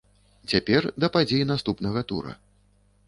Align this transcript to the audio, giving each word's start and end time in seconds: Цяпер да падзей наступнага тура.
Цяпер 0.53 0.87
да 1.05 1.09
падзей 1.17 1.43
наступнага 1.53 2.05
тура. 2.13 2.33